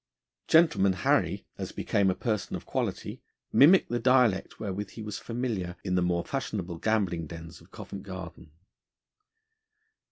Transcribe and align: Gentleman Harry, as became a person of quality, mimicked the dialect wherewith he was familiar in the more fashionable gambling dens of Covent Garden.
Gentleman 0.47 0.93
Harry, 0.93 1.45
as 1.59 1.71
became 1.71 2.09
a 2.09 2.15
person 2.15 2.55
of 2.55 2.65
quality, 2.65 3.21
mimicked 3.53 3.89
the 3.91 3.99
dialect 3.99 4.59
wherewith 4.59 4.89
he 4.89 5.03
was 5.03 5.19
familiar 5.19 5.75
in 5.83 5.93
the 5.93 6.01
more 6.01 6.25
fashionable 6.25 6.79
gambling 6.79 7.27
dens 7.27 7.61
of 7.61 7.69
Covent 7.69 8.01
Garden. 8.01 8.49